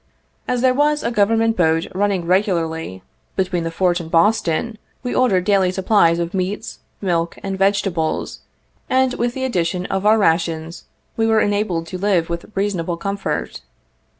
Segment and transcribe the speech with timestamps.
[0.47, 3.03] As there was a Government boat running regularly
[3.35, 8.39] between the Fort and Boston, we ordered daily supplies of meats, milk, and vegetables,
[8.89, 10.85] and with the addition of our rations,
[11.17, 13.61] were enabled to live with reasonable comfort.